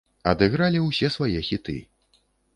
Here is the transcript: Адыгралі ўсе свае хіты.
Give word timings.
Адыгралі 0.31 0.81
ўсе 0.87 1.11
свае 1.17 1.37
хіты. 1.51 1.79